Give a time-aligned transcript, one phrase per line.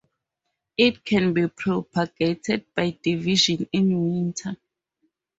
[0.77, 4.57] It can be propagated by division in winter.